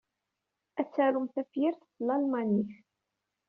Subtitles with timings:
[0.79, 2.71] Ad tarum tafyirt s tlalmanit.